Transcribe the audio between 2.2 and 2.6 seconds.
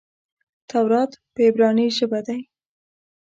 دئ.